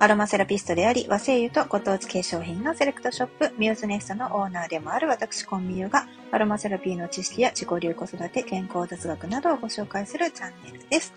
[0.00, 11.14] アロマセラピストであり、和製油とご当地化粧品のセレクトショップ、ミューズネストのオーナーでもある私、コンミューが、アロマセラピーの知識や自己流子育て、健康雑学などをご紹介するチャンネルです。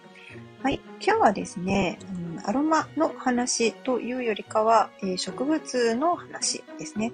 [0.62, 0.80] はい。
[1.02, 1.98] 今日はですね、
[2.46, 7.12] アロマの話というよりかは、植物の話ですね。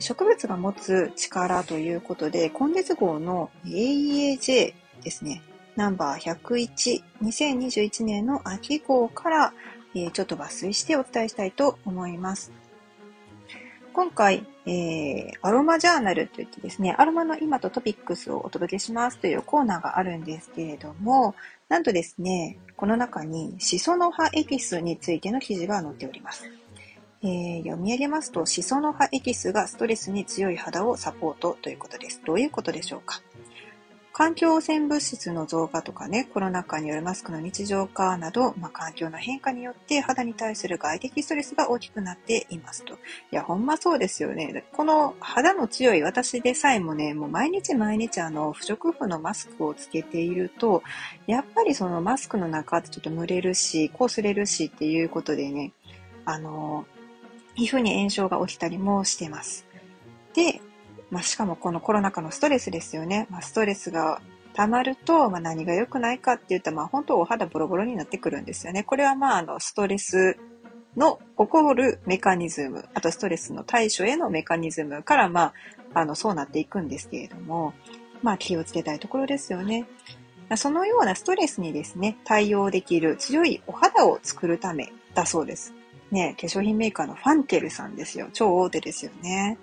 [0.00, 5.42] 植物が持つ力ということで、今月号の AEAJ ですね。
[5.76, 9.54] ナンバー101、2021年の秋号から、
[9.94, 12.52] え、ちょっと抜粋してお伝えしたいと思います。
[13.92, 21.34] 今回、えー、アロマジャーナルといってですね、アロマの今とトピックスをお届けしますというコーナーがあるんですけれども、
[21.68, 26.48] なんとですね、この中にシソの葉エキスについての記事が載っております。
[27.22, 32.22] えー、読み上げますと、シソの葉エキスがストレスに強い肌をサポートということです。
[32.24, 33.20] どういうことでしょうか？
[34.20, 42.92] 環境汚染物質の増加とかね、コロナ禍によるマスクの日常化など、まあ、環境の変化によって肌に対する外的ストレスが大きくなっていますと。
[42.92, 42.96] い
[43.30, 44.66] や、ほんまそうですよね。
[44.74, 50.82] この肌の強い私でさえもね、もう毎日毎日あの、不織布のマスクをつけていると、
[51.26, 55.72] やっぱりそのマスクの中ってちょっと蒸れるし、擦れるしっていうことでね、
[56.26, 56.84] あの、
[57.54, 59.64] 皮膚に炎症が起きたりもしてます。
[60.34, 60.60] で、
[61.10, 63.26] まあ、しかもこのコロナ禍のストレスですよね。
[63.30, 64.20] まあ、ストレスが
[64.54, 68.84] 溜まると、まあ、何が良くないかって言ったら、まあ、本当お肌ボロボロになってくるんですよね。
[68.84, 70.36] これはまあ、あの、ストレス
[70.96, 75.54] の起こるメカニズム、あとストレスの対処へのメカニズムから、まあ、
[75.94, 77.72] あの、そうなっていくんですけれども、
[78.22, 79.86] まあ、気をつけたいところですよね。
[80.56, 85.74] そのようなストレスにですね、対応できる強いお肌を作るためだそうです。
[86.10, 88.28] ね、化粧品メーカーのファンケルさんですよ。
[88.32, 89.58] 超大手ですよね。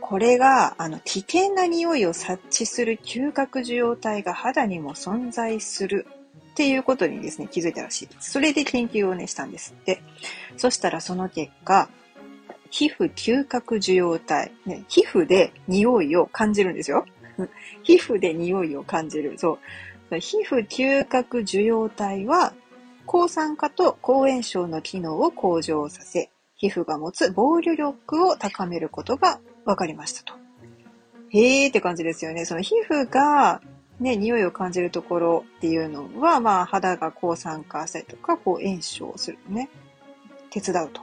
[0.00, 6.06] これが、あの、危険な匂いを察知する嗅覚受容体が肌にも存在する
[6.52, 8.08] っていうことにですね、気づいたらしい。
[8.18, 10.02] それで研究をね、したんですって。
[10.56, 11.88] そしたらその結果、
[12.70, 17.06] 皮膚嗅覚受容体、ね、皮膚で匂いを感じるんですよ。
[17.82, 19.38] 皮膚で匂いを感じる。
[19.38, 19.58] そ
[20.10, 20.18] う。
[20.18, 22.54] 皮膚嗅覚受容体は、
[23.06, 30.34] 抗酸化と抗炎症の機能を向上させ、皮膚が持つ防御力を高めることが分かりましたと。
[31.30, 32.46] へーって感じですよね。
[32.46, 33.60] その皮膚が
[34.00, 39.68] ね、匂いを感じるところっていうのは、まあ、肌が抗酸化したりとか、こう、炎症するね、
[40.50, 41.02] 手伝うと。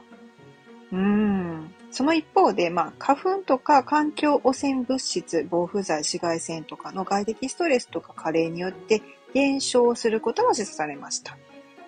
[0.92, 1.70] うん。
[1.92, 9.02] その一方で、まあ、花粉とか環境汚染物質、防腐剤、紫外線とかの外的ストレスとか加齢によって
[9.32, 11.36] 減少することが示唆されました。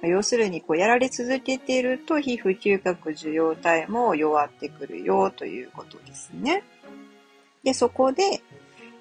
[0.02, 6.62] 要するに、こう、やられ続けていると、皮膚嗅覚受容体も弱ってくるよということですね。
[7.64, 8.42] で、そこで、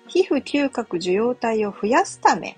[0.08, 2.58] 皮膚嗅覚受容体を増やすため、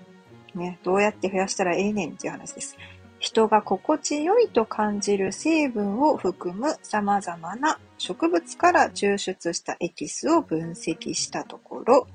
[0.54, 2.76] ね、どうやって増やしたらええねんっていう話です。
[3.18, 12.06] 人が心地よいと感じる成分を含む様々な植物から抽出したエキスを分析したところ、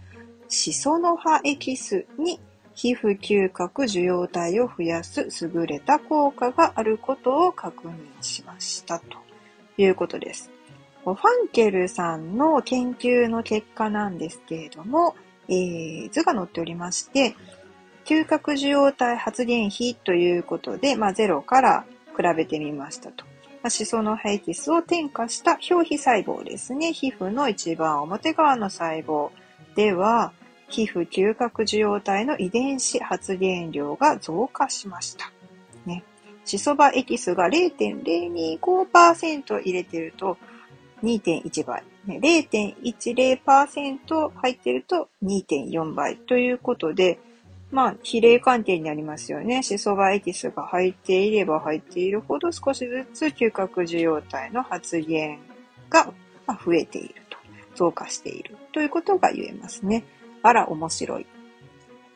[0.48, 2.40] シソの葉エキスに
[2.76, 9.18] 皮膚嗅覚受容体を増やす優れた効果があることを確認しましたと
[9.78, 10.52] いうことです。
[11.04, 11.16] ファ
[11.46, 15.16] ンケルさんの研究の結果なんですけれども、
[15.48, 17.36] えー、図が載っておりまして、
[18.06, 21.86] 嗅覚受容体発現比ということで、まあ、0から
[22.18, 23.24] 比べてみましたと。
[23.64, 26.92] まあ、シソのヘイティスを添加した表皮細胞ですね。
[26.92, 29.30] 皮膚の一番表側の細胞
[29.76, 30.34] では、
[30.70, 35.32] 皮膚嗅覚受容体の遺伝子発現量が増加しました。
[35.86, 36.04] ね。
[36.46, 40.38] シソバエキスが0.025%入れてると
[41.04, 41.84] 2.1倍。
[42.06, 47.18] ね、0.10%入ってると2.4倍ということで、
[47.72, 49.64] まあ、比例関係になりますよね。
[49.64, 55.40] シソバエキスが入っていれば入っているほど少しずつ嗅覚受容体の発現
[55.90, 56.14] が
[56.48, 57.38] 増えていると、
[57.76, 60.04] 増加しているということが言えますね。
[60.48, 61.26] あら面白い。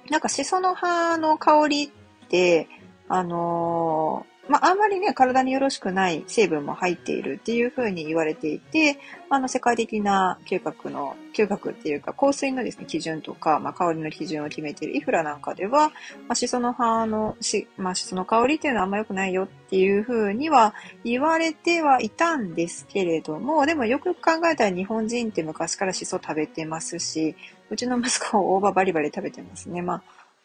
[0.10, 2.68] なんかシソの葉の香りって、
[3.08, 8.98] あのー、まあ、あんまりね、体によろしくない成分も入っているっていうふうに言われていて、
[9.30, 15.94] あの、世界的な嗅覚の、嗅覚っていうか、香水のですね、基準とか、まあ、香りの基準を決めているイフラなんかでは、ま
[16.30, 20.74] あ、シソの葉の、し、まあ、シソの香りっていうのはあんま良くないよっていうふうには
[21.04, 27.36] 言われてはいたんですけれども、でもよくよく考えたら日本人って昔からシソ食べてますし、
[27.70, 29.82] うちの息子は大葉バリバリ食べてますね。
[29.82, 30.02] まあ、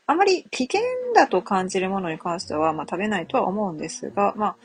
[0.06, 0.80] あまり危険
[1.14, 4.56] だと感じるものに関しては、まあ、食べないとは思うんですが、まあ、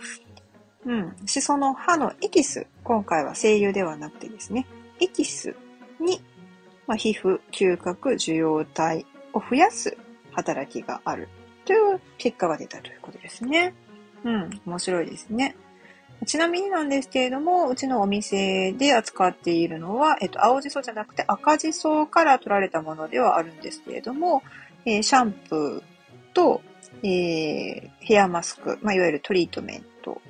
[0.85, 4.65] うん、しその葉のエキス、今回は精油ではなくてですね、
[4.99, 5.55] エキス
[5.99, 6.21] に、
[6.87, 9.97] まあ、皮膚、嗅覚、受容体を増やす
[10.31, 11.29] 働きがある
[11.65, 13.73] という結果が出たということですね。
[14.23, 15.55] うん、面白いですね。
[16.25, 24.43] ちなみになんですけれども、うちのお店で扱っているのは、えっと、青じそじゃなくて赤じそから取られたものではあるんですけれども、
[24.85, 26.61] えー、シャンプーと、
[27.03, 30.21] えー、ヘアマスク、まあ、いわゆるトリートメント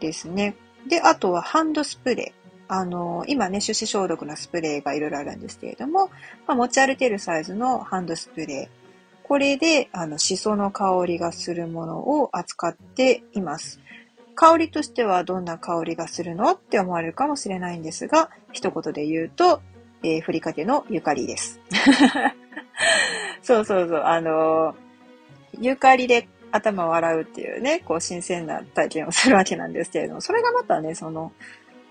[0.00, 0.54] ですね。
[0.86, 2.42] で、あとはハンドスプレー。
[2.68, 6.06] あの、今ね、手指消毒のスプレーがいろいろあるんですけれども、
[6.46, 8.82] まあ、持ち歩けるサイズのハンドスプレー。
[9.22, 13.78] これで、あの、シソの香りがするものを扱っています。
[14.34, 19.60] 香りとしてはどんな香りがするのって思われるかもしれないんですが、一言で言うと、
[20.02, 21.60] えー、ふりかけのゆかりです。
[23.42, 24.74] そうそうそう、あのー、
[25.60, 31.32] ゆかりで頭を洗うっていうね、こう新鮮な体験をするわけなんですけれども、それがまたね、その、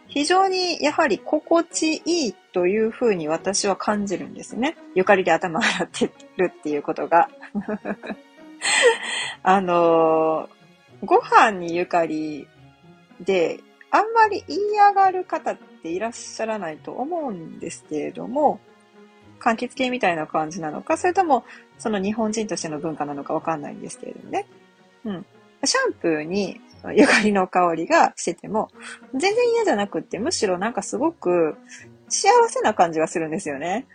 [0.08, 4.76] 非常にやはり心地いいというふうに私は感じるんですね。
[4.94, 7.30] ゆかりで頭洗ってるっていうことが。
[9.44, 10.61] あのー
[11.04, 12.48] ご飯にゆかり
[13.20, 13.60] で、
[13.90, 18.60] あんまり言い上がる方っていらっしゃらないと思うんですけれども、
[19.40, 21.44] 柑橘系みたいな感じなのか、それとも
[21.78, 24.48] その日本人としての文化なのかわかんないんですけれどもね。
[25.06, 25.26] うん。
[25.64, 26.62] シャンプーに
[26.96, 28.70] ゆかりの香りがしてても、
[29.14, 31.56] 全然嫌じゃなくって、むしろなんかすごく
[32.08, 33.88] 幸せな感じがするんですよね。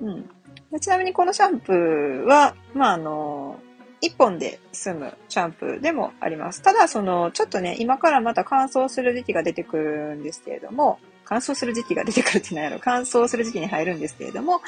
[0.00, 0.80] うん。
[0.80, 3.58] ちなみにこのシャンプーは、まあ、あの、
[4.02, 6.60] 1本で済むシャンプーでもあります。
[6.60, 12.78] ただ、その、ちょっとね、今からまた乾燥する時期が出てくるんですけれども、乾燥する時期が出てくるって何やろ？
[12.80, 14.60] 乾燥する時期に入るんですけれども、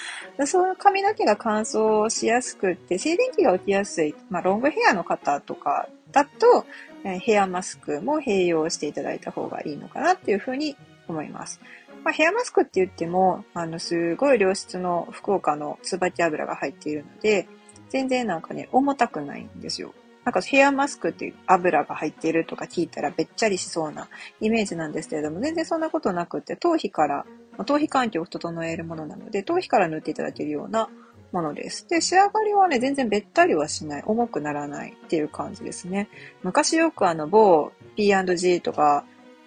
[0.46, 6.64] その髪の毛が乾燥しやすくって、静電気が起きやすい、まあ、ロングヘアの方とかだと、
[7.02, 10.76] ヘアマスクも併用していただいた方がいいのかなっていうふうに
[11.08, 11.60] 思います。
[12.04, 17.48] まあ、ヘアマスクって言っても、あの、すごい良質の福岡の椿油が入っているので、
[17.90, 19.94] 全然なんかね、重たくないんですよ。
[20.24, 24.08] なんかヘアマスクって油が入っているとか聞いたらべっちゃりしそうな
[24.40, 27.26] イメージなんですけれども、全然そんなことなくって、頭皮から、
[27.58, 30.88] 頭皮環境を整えるものなので、頭皮から塗っていただけるような
[31.30, 31.86] ものです。
[31.88, 36.08] で、仕上がりはね、全然べったりはしない、重くならないっていう感じですね。
[36.42, 39.04] 昔よくあの、某 P&G とか、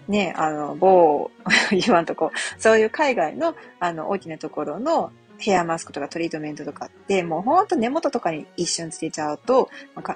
[0.07, 1.31] ね、あの、某、
[1.71, 9.69] 言わんとこ、そういう海外の、あの、大きなところのヘアマスクとかトリートメントとかって、もうほんと根元とかに一瞬つけちゃうと、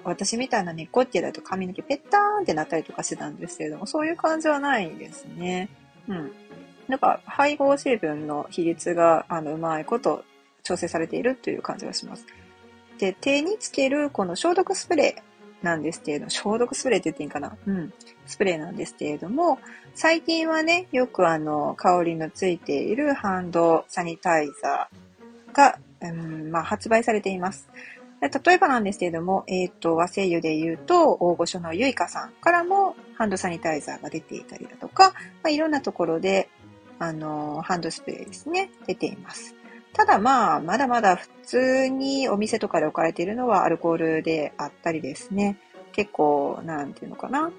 [0.03, 5.69] 私みたいな根っこってだと髪の毛ペッターンってなったりとかしてたんですけれども、そういう感じはないですね。
[6.07, 6.31] うん。
[6.87, 10.23] なんか配合成分の比率が、あの、うまいこと
[10.63, 12.25] 調整されているという感じがします。
[12.97, 17.55] で、手につけるこの消毒スプレーなんですけれども、消毒スプレーって言っていいかな？
[17.65, 17.93] うん。
[18.25, 19.59] スプレーなんですけれども、
[19.93, 24.97] 最近はね、よくあの、香りのついているハンドサニタイザー、
[25.51, 27.69] が、うんまあ、発売されています。
[28.21, 35.13] 例えばなんですけれども、えっ、ー、と、和製油で言うと、大御所のゆいかさんからもハンドサニタイザーが出ていたりだとか、
[35.43, 36.49] まあ、いろんなところで、
[36.99, 39.55] あの、ハンドスプレーですね、出ています。
[39.93, 45.57] ただまあ、まだまだ普通にお店とかで置かれているのはアルコールであったりですね。
[45.91, 47.51] 結構、なんていうのかな。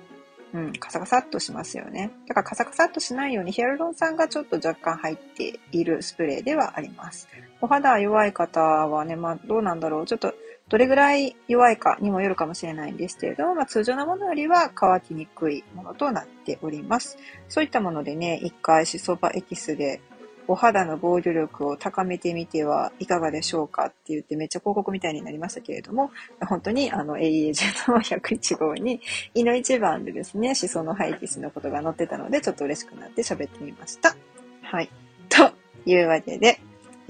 [0.54, 2.10] うん、カサカサっとしますよね。
[2.28, 7.26] だからカサカサっとしないようにヒアルロン酸がちょっと若干入っているスプレーではあります。
[7.62, 10.06] お肌弱い方はね、まあどうなんだろう。
[10.06, 10.35] ちょっと
[10.69, 17.19] どれぐらい弱いかにもよるかもしれないんですけれども、まあ、通常のものよりは乾きにくいものとなっております。
[17.49, 20.00] そういったものでね、一回シソバエキスで
[20.49, 26.11] お肌の防御力を高めてみてはいかがでしょうかって言ってめっちゃ広告みたいになりましたけれども、
[26.49, 29.00] 本当にあの AEA10 の101号に、
[29.35, 34.16] 胃の一番でですね、シソの廃棄のことが載ってたので、ちょっと嬉しくなって喋ってみました。
[34.62, 34.90] はい。
[35.28, 35.52] と
[35.87, 36.61] いうわけで、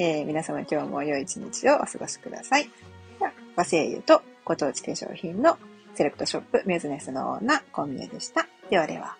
[0.04, 2.68] えー、皆様今日も良い一日をお過ごしください。
[3.54, 5.56] 和製油とご当地化粧品の
[5.94, 8.48] セレクトショップミューズネスのオーナー、コンビニでした。
[8.68, 9.16] ではでは。